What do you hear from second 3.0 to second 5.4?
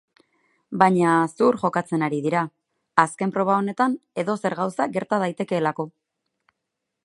azken proba honetan edozer gauza gerta